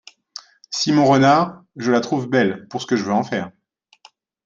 [0.71, 3.51] Simon Renard Je la trouve belle pour ce que j’en veux faire.